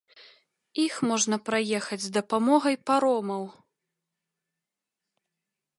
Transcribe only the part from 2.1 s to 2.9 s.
дапамогай